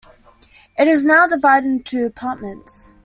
It 0.79 0.87
is 0.87 1.05
now 1.05 1.27
divided 1.27 1.67
into 1.67 2.07
apartments. 2.07 2.91